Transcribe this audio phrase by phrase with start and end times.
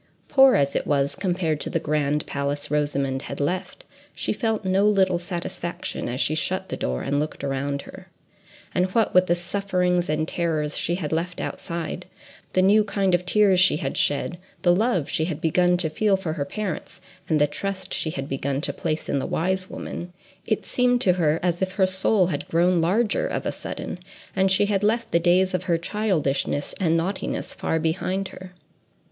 [0.29, 3.85] Poor as it was, compared to the grand place Rosamond had left,
[4.15, 8.07] she felt no little satisfaction as she shut the door, and looked around her.
[8.73, 12.07] And what with the sufferings and terrors she had left outside,
[12.53, 16.17] the new kind of tears she had shed, the love she had begun to feel
[16.17, 16.99] for her parents,
[17.29, 20.13] and the trust she had begun to place in the wise woman,
[20.47, 23.99] it seemed to her as if her soul had grown larger of a sudden,
[24.35, 28.53] and she had left the days of her childishness and naughtiness far behind her.